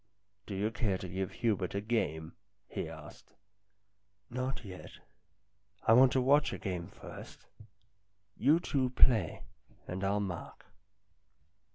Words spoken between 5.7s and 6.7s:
I want to watch a